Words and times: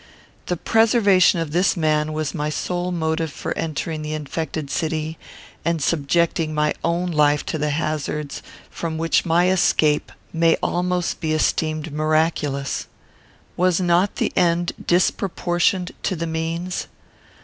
The 0.47 0.57
preservation 0.57 1.39
of 1.41 1.51
this 1.51 1.77
man 1.77 2.11
was 2.11 2.33
my 2.33 2.49
sole 2.49 2.91
motive 2.91 3.31
for 3.31 3.55
entering 3.55 4.01
the 4.01 4.15
infected 4.15 4.71
city, 4.71 5.19
and 5.63 5.79
subjecting 5.79 6.55
my 6.55 6.73
own 6.83 7.05
life 7.11 7.45
to 7.45 7.59
the 7.59 7.69
hazards 7.69 8.41
from 8.71 8.97
which 8.97 9.25
my 9.27 9.47
escape 9.49 10.11
may 10.33 10.57
almost 10.63 11.19
be 11.19 11.33
esteemed 11.33 11.93
miraculous. 11.93 12.87
Was 13.55 13.79
not 13.79 14.15
the 14.15 14.33
end 14.35 14.71
disproportioned 14.87 15.91
to 16.01 16.15
the 16.15 16.25
means? 16.25 16.87